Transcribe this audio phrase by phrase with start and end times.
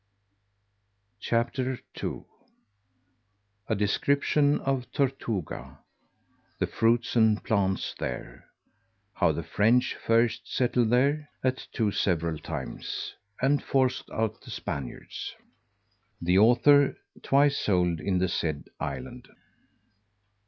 [1.19, 2.23] CHAPTER II
[3.69, 5.77] _A description of Tortuga
[6.57, 8.45] The fruits and plants there
[9.13, 15.35] How the French first settled there, at two several times, and forced out the Spaniards
[16.19, 19.29] The author twice sold in the said island.